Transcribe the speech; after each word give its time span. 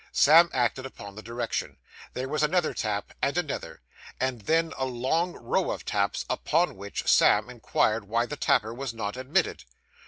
Sam 0.11 0.49
acted 0.51 0.87
upon 0.87 1.13
the 1.13 1.21
direction. 1.21 1.77
There 2.15 2.27
was 2.27 2.41
another 2.41 2.73
tap, 2.73 3.13
and 3.21 3.37
another, 3.37 3.81
and 4.19 4.41
then 4.41 4.73
a 4.75 4.85
long 4.85 5.33
row 5.33 5.69
of 5.69 5.85
taps; 5.85 6.25
upon 6.27 6.75
which 6.75 7.07
Sam 7.07 7.51
inquired 7.51 8.05
why 8.07 8.25
the 8.25 8.35
tapper 8.35 8.73
was 8.73 8.95
not 8.95 9.15
admitted. 9.15 9.63